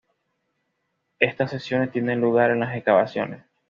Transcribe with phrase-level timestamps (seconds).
[1.19, 3.43] Estas sesiones tienen lugar en las excavaciones.